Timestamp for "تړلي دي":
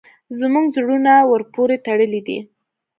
1.85-2.39